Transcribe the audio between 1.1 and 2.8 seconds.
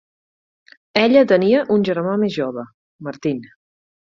tenia un germà més jove,